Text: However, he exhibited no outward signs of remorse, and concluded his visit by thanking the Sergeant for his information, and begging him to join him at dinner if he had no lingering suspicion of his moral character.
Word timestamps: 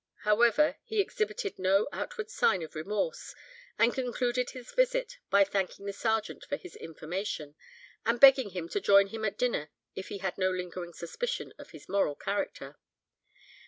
However, 0.23 0.77
he 0.83 0.99
exhibited 0.99 1.59
no 1.59 1.87
outward 1.93 2.31
signs 2.31 2.63
of 2.63 2.73
remorse, 2.73 3.35
and 3.77 3.93
concluded 3.93 4.49
his 4.49 4.71
visit 4.71 5.19
by 5.29 5.43
thanking 5.43 5.85
the 5.85 5.93
Sergeant 5.93 6.43
for 6.49 6.57
his 6.57 6.75
information, 6.75 7.53
and 8.03 8.19
begging 8.19 8.49
him 8.49 8.67
to 8.69 8.81
join 8.81 9.09
him 9.09 9.23
at 9.25 9.37
dinner 9.37 9.69
if 9.93 10.07
he 10.07 10.17
had 10.17 10.39
no 10.39 10.49
lingering 10.49 10.93
suspicion 10.93 11.53
of 11.59 11.69
his 11.69 11.87
moral 11.87 12.15
character. 12.15 12.77